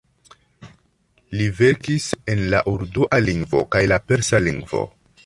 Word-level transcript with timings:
Li 1.41 1.49
verkis 1.59 2.07
en 2.35 2.41
la 2.55 2.63
urdua 2.73 3.21
lingvo 3.29 3.63
kaj 3.77 3.83
la 3.93 4.01
persa 4.13 4.41
lingvo. 4.49 4.83